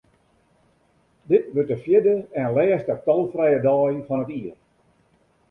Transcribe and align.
Dit 1.31 1.45
wurdt 1.53 1.69
de 1.73 1.77
fjirde 1.83 2.15
en 2.39 2.47
lêste 2.55 2.95
tolfrije 3.05 3.59
dei 3.67 3.95
fan 4.07 4.23
dit 4.27 4.35
jier. 4.41 4.57